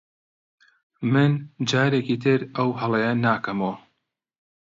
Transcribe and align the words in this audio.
من 1.11 1.29
جارێکی 1.69 2.17
تر 2.23 2.39
ئەو 2.55 2.69
هەڵەیە 2.79 3.11
ناکەمەوە. 3.25 3.73